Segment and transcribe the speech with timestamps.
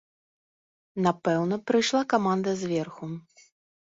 [1.07, 3.11] Напэўна, прыйшла каманда зверху.